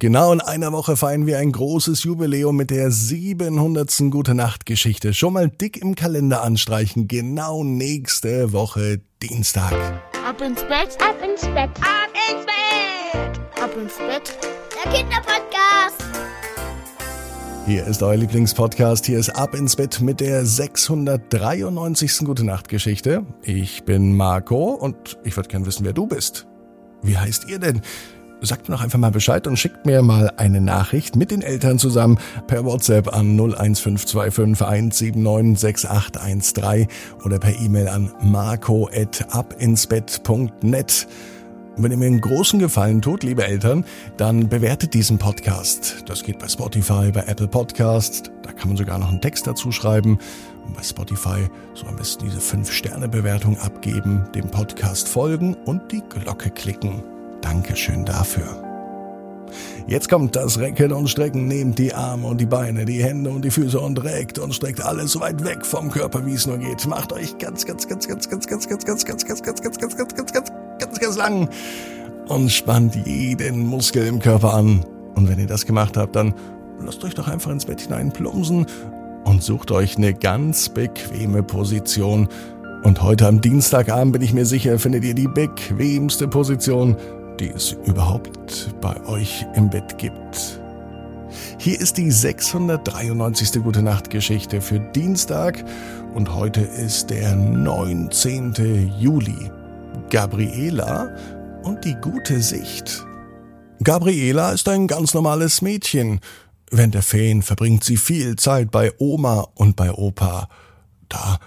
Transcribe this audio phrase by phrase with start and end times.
[0.00, 3.92] Genau in einer Woche feiern wir ein großes Jubiläum mit der 700.
[4.12, 5.12] Gute Nacht Geschichte.
[5.12, 7.08] Schon mal dick im Kalender anstreichen.
[7.08, 9.72] Genau nächste Woche Dienstag.
[10.24, 14.38] Ab ins Bett, ab ins Bett, ab ins Bett, ab ins Bett.
[14.72, 16.04] Der Kinderpodcast.
[17.66, 19.04] Hier ist euer Lieblingspodcast.
[19.04, 22.18] Hier ist Ab ins Bett mit der 693.
[22.18, 23.26] Gute Nacht Geschichte.
[23.42, 26.46] Ich bin Marco und ich würde gern wissen, wer du bist.
[27.02, 27.82] Wie heißt ihr denn?
[28.40, 31.78] Sagt mir doch einfach mal Bescheid und schickt mir mal eine Nachricht mit den Eltern
[31.78, 36.86] zusammen per WhatsApp an 01525 1796813
[37.24, 41.08] oder per E-Mail an marco.abinsbett.net.
[41.80, 43.84] Wenn ihr mir einen großen Gefallen tut, liebe Eltern,
[44.16, 46.02] dann bewertet diesen Podcast.
[46.06, 48.24] Das geht bei Spotify, bei Apple Podcasts.
[48.42, 50.18] Da kann man sogar noch einen Text dazu schreiben.
[50.66, 56.50] Und bei Spotify so am besten diese 5-Sterne-Bewertung abgeben, dem Podcast folgen und die Glocke
[56.50, 57.00] klicken.
[57.40, 58.64] Dankeschön dafür.
[59.86, 61.48] Jetzt kommt das Recken und Strecken.
[61.48, 64.82] Nehmt die Arme und die Beine, die Hände und die Füße und reckt und streckt
[64.82, 66.86] alles so weit weg vom Körper, wie es nur geht.
[66.86, 69.96] Macht euch ganz, ganz, ganz, ganz, ganz, ganz, ganz, ganz, ganz, ganz, ganz, ganz, ganz,
[69.96, 71.48] ganz, ganz, ganz, ganz, ganz lang
[72.28, 74.84] und spannt jeden Muskel im Körper an.
[75.14, 76.34] Und wenn ihr das gemacht habt, dann
[76.84, 78.66] lasst euch doch einfach ins Bett hinein plumpsen
[79.24, 82.28] und sucht euch eine ganz bequeme Position.
[82.84, 86.96] Und heute am Dienstagabend bin ich mir sicher, findet ihr die bequemste Position,
[87.38, 90.60] die es überhaupt bei euch im Bett gibt.
[91.58, 93.62] Hier ist die 693.
[93.62, 95.64] Gute Nacht Geschichte für Dienstag
[96.14, 98.92] und heute ist der 19.
[98.98, 99.50] Juli.
[100.10, 101.14] Gabriela
[101.62, 103.04] und die gute Sicht.
[103.82, 106.20] Gabriela ist ein ganz normales Mädchen.
[106.70, 110.48] Während der Ferien verbringt sie viel Zeit bei Oma und bei Opa.
[111.08, 111.38] Da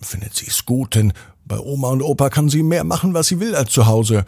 [0.00, 1.12] findet sie es gut, denn
[1.50, 4.24] bei Oma und Opa kann sie mehr machen, was sie will als zu Hause.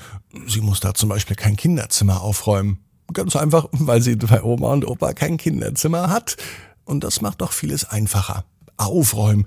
[0.48, 2.78] Sie muss da zum Beispiel kein Kinderzimmer aufräumen.
[3.12, 6.36] Ganz einfach, weil sie bei Oma und Opa kein Kinderzimmer hat.
[6.84, 8.44] Und das macht doch vieles einfacher.
[8.76, 9.46] Aufräumen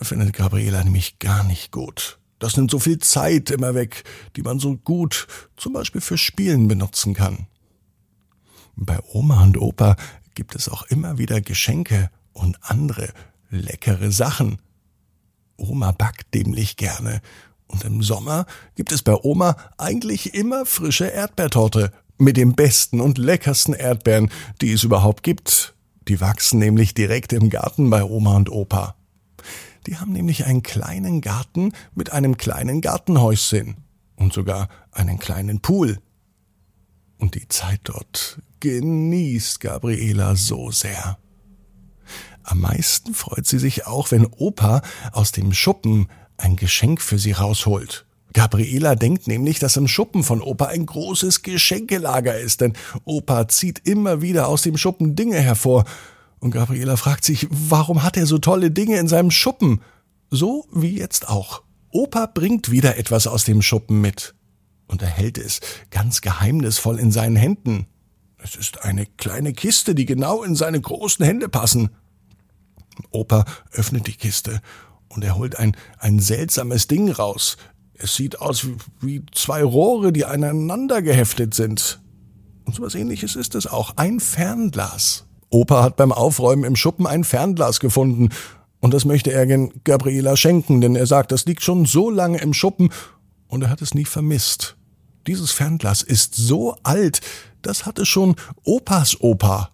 [0.00, 2.18] findet Gabriela nämlich gar nicht gut.
[2.38, 4.04] Das nimmt so viel Zeit immer weg,
[4.36, 5.26] die man so gut
[5.58, 7.48] zum Beispiel für Spielen benutzen kann.
[8.76, 9.96] Bei Oma und Opa
[10.34, 13.10] gibt es auch immer wieder Geschenke und andere
[13.50, 14.58] leckere Sachen.
[15.60, 17.20] Oma backt dämlich gerne.
[17.68, 23.18] Und im Sommer gibt es bei Oma eigentlich immer frische Erdbeertorte mit den besten und
[23.18, 25.74] leckersten Erdbeeren, die es überhaupt gibt.
[26.08, 28.96] Die wachsen nämlich direkt im Garten bei Oma und Opa.
[29.86, 33.76] Die haben nämlich einen kleinen Garten mit einem kleinen Gartenhäuschen
[34.16, 35.98] und sogar einen kleinen Pool.
[37.18, 41.18] Und die Zeit dort genießt Gabriela so sehr.
[42.42, 47.32] Am meisten freut sie sich auch, wenn Opa aus dem Schuppen ein Geschenk für sie
[47.32, 48.06] rausholt.
[48.32, 52.74] Gabriela denkt nämlich, dass im Schuppen von Opa ein großes Geschenkelager ist, denn
[53.04, 55.84] Opa zieht immer wieder aus dem Schuppen Dinge hervor.
[56.38, 59.80] Und Gabriela fragt sich, warum hat er so tolle Dinge in seinem Schuppen?
[60.30, 61.62] So wie jetzt auch.
[61.90, 64.34] Opa bringt wieder etwas aus dem Schuppen mit.
[64.86, 67.86] Und er hält es ganz geheimnisvoll in seinen Händen.
[68.38, 71.90] Es ist eine kleine Kiste, die genau in seine großen Hände passen.
[73.10, 74.60] Opa öffnet die Kiste
[75.08, 77.56] und er holt ein, ein seltsames Ding raus.
[77.94, 82.00] Es sieht aus wie, wie zwei Rohre, die aneinander geheftet sind.
[82.64, 83.96] Und so was ähnliches ist es auch.
[83.96, 85.26] Ein Fernglas.
[85.50, 88.30] Opa hat beim Aufräumen im Schuppen ein Fernglas gefunden.
[88.80, 92.40] Und das möchte er gen Gabriela schenken, denn er sagt, das liegt schon so lange
[92.40, 92.90] im Schuppen
[93.48, 94.76] und er hat es nie vermisst.
[95.26, 97.20] Dieses Fernglas ist so alt,
[97.60, 99.70] das hatte schon Opas Opa.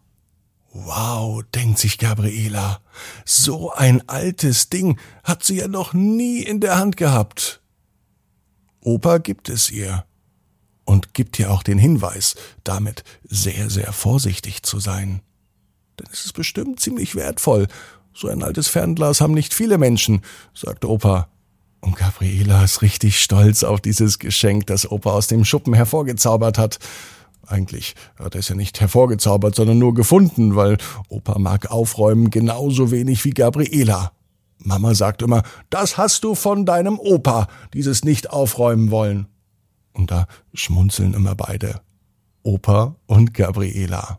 [0.84, 2.80] Wow, denkt sich Gabriela,
[3.24, 7.62] so ein altes Ding hat sie ja noch nie in der Hand gehabt.
[8.82, 10.04] Opa gibt es ihr
[10.84, 15.22] und gibt ihr auch den Hinweis, damit sehr, sehr vorsichtig zu sein.
[15.98, 17.68] Denn es ist bestimmt ziemlich wertvoll.
[18.12, 20.20] So ein altes Fernglas haben nicht viele Menschen,
[20.54, 21.28] sagt Opa.
[21.80, 26.78] Und Gabriela ist richtig stolz auf dieses Geschenk, das Opa aus dem Schuppen hervorgezaubert hat.
[27.46, 30.78] Eigentlich hat er es ja nicht hervorgezaubert, sondern nur gefunden, weil
[31.08, 34.12] Opa mag aufräumen genauso wenig wie Gabriela.
[34.58, 39.26] Mama sagt immer, das hast du von deinem Opa, dieses nicht aufräumen wollen.
[39.92, 41.80] Und da schmunzeln immer beide.
[42.42, 44.18] Opa und Gabriela.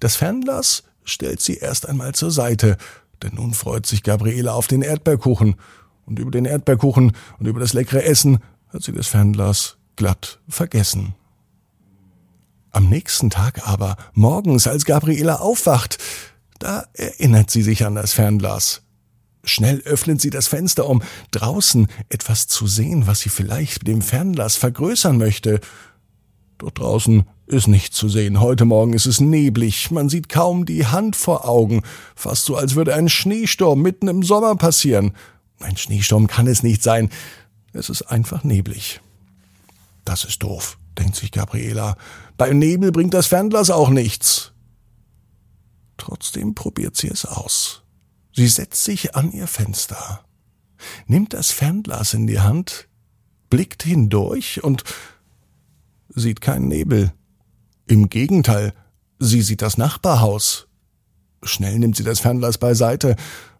[0.00, 2.76] Das Fernglas stellt sie erst einmal zur Seite,
[3.22, 5.56] denn nun freut sich Gabriela auf den Erdbeerkuchen.
[6.04, 11.14] Und über den Erdbeerkuchen und über das leckere Essen hat sie das Fernglas glatt vergessen.
[12.72, 15.98] Am nächsten Tag aber, morgens, als Gabriela aufwacht,
[16.58, 18.82] da erinnert sie sich an das Fernglas.
[19.44, 21.02] Schnell öffnet sie das Fenster, um
[21.32, 25.60] draußen etwas zu sehen, was sie vielleicht mit dem Fernglas vergrößern möchte.
[26.58, 28.40] Dort draußen Ist nicht zu sehen.
[28.40, 29.90] Heute Morgen ist es neblig.
[29.90, 31.82] Man sieht kaum die Hand vor Augen.
[32.14, 35.12] Fast so, als würde ein Schneesturm mitten im Sommer passieren.
[35.60, 37.10] Ein Schneesturm kann es nicht sein.
[37.74, 39.00] Es ist einfach neblig.
[40.04, 41.96] Das ist doof, denkt sich Gabriela.
[42.36, 44.52] Beim Nebel bringt das Fernglas auch nichts.
[45.96, 47.82] Trotzdem probiert sie es aus.
[48.34, 50.24] Sie setzt sich an ihr Fenster,
[51.06, 52.88] nimmt das Fernglas in die Hand,
[53.50, 54.84] blickt hindurch und
[56.08, 57.12] sieht keinen Nebel.
[57.86, 58.72] Im Gegenteil,
[59.18, 60.66] sie sieht das Nachbarhaus.
[61.42, 63.16] Schnell nimmt sie das Fernglas beiseite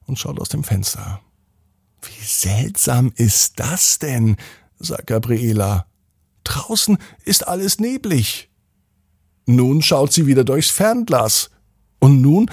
[0.07, 1.21] und schaut aus dem Fenster.
[2.01, 4.37] Wie seltsam ist das denn?
[4.79, 5.87] sagt Gabriela.
[6.45, 8.51] Draußen ist alles neblig.
[9.47, 11.51] Nun schaut sie wieder durchs Fernglas.
[11.99, 12.51] Und nun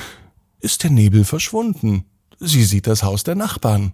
[0.60, 2.06] ist der Nebel verschwunden.
[2.40, 3.94] Sie sieht das Haus der Nachbarn.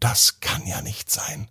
[0.00, 1.48] Das kann ja nicht sein.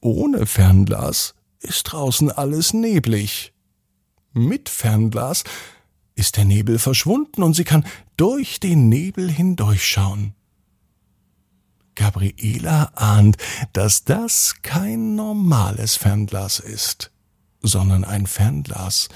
[0.00, 3.52] Ohne Fernglas ist draußen alles neblig.
[4.32, 5.44] Mit Fernglas
[6.14, 7.84] ist der Nebel verschwunden und sie kann
[8.16, 10.34] durch den Nebel hindurchschauen.
[11.98, 13.36] Gabriela ahnt,
[13.72, 17.10] dass das kein normales Fernglas ist,
[17.60, 19.08] sondern ein Fernglas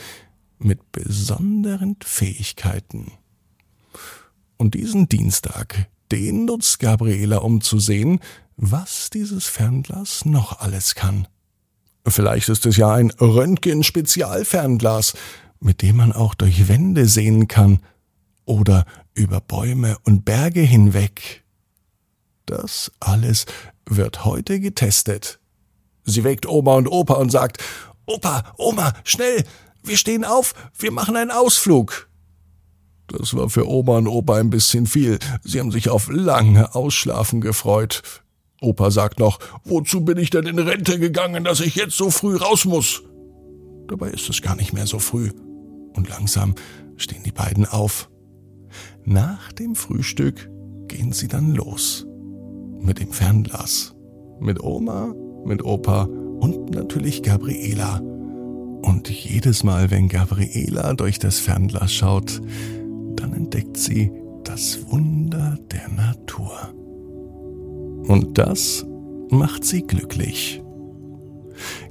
[0.58, 3.12] mit besonderen Fähigkeiten.
[4.56, 8.19] Und diesen Dienstag, den nutzt Gabriela, um zu sehen,
[8.56, 11.29] was dieses Fernglas noch alles kann.
[12.05, 15.14] Vielleicht ist es ja ein Röntgen-Spezialfernglas,
[15.61, 17.79] mit dem man auch durch Wände sehen kann
[18.44, 21.41] oder über Bäume und Berge hinweg.
[22.46, 23.46] Das alles
[23.88, 25.40] wird heute getestet.
[26.04, 27.62] Sie weckt Oma und Opa und sagt,
[28.06, 29.44] Opa, Oma, schnell,
[29.84, 32.08] wir stehen auf, wir machen einen Ausflug.
[33.06, 35.18] Das war für Oma und Opa ein bisschen viel.
[35.42, 38.02] Sie haben sich auf lange Ausschlafen gefreut.
[38.60, 42.36] Opa sagt noch, wozu bin ich denn in Rente gegangen, dass ich jetzt so früh
[42.36, 43.02] raus muss?
[43.88, 45.30] Dabei ist es gar nicht mehr so früh.
[45.94, 46.54] Und langsam
[46.96, 48.08] stehen die beiden auf.
[49.04, 50.48] Nach dem Frühstück
[50.88, 52.06] gehen sie dann los
[52.82, 53.94] mit dem Fernglas.
[54.40, 55.14] Mit Oma,
[55.44, 58.00] mit Opa und natürlich Gabriela.
[58.82, 62.40] Und jedes Mal, wenn Gabriela durch das Fernglas schaut,
[63.17, 64.11] dann entdeckt sie
[64.44, 66.52] das Wunder der Natur.
[68.08, 68.84] Und das
[69.31, 70.61] macht sie glücklich.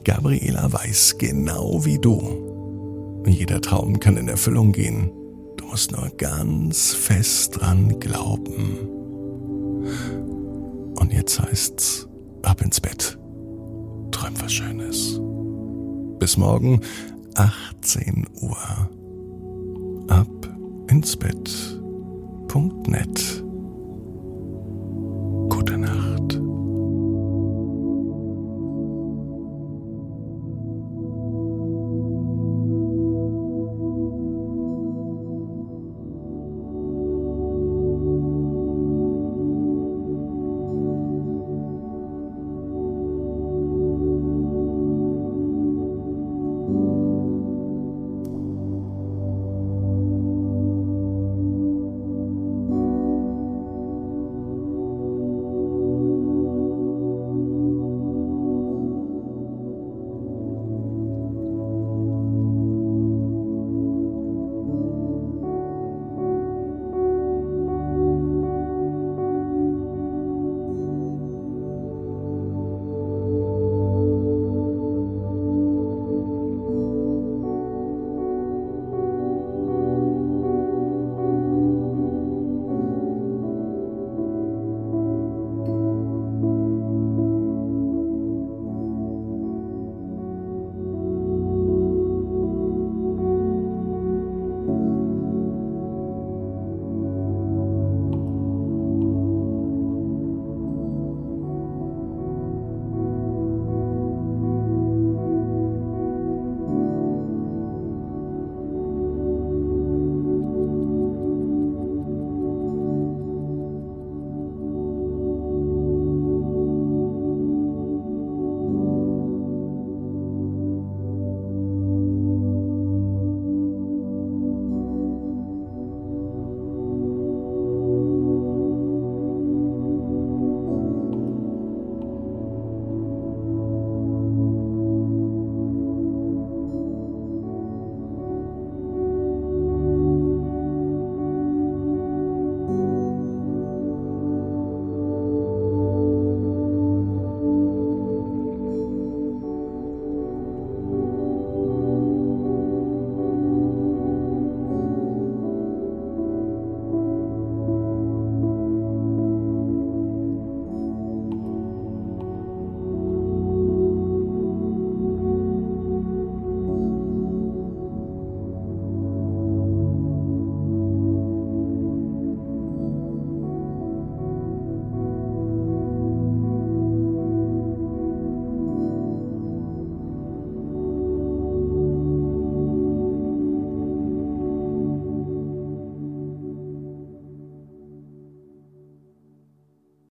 [0.04, 3.24] Gabriela weiß genau wie du.
[3.26, 5.12] Jeder Traum kann in Erfüllung gehen.
[5.58, 8.78] Du musst nur ganz fest dran glauben.
[11.12, 12.08] Jetzt heißt's,
[12.44, 13.20] ab ins Bett.
[14.12, 15.20] Träum was Schönes.
[16.20, 16.80] Bis morgen,
[17.36, 18.58] 18 Uhr.
[20.08, 20.28] Ab
[20.88, 21.82] ins Bett.net.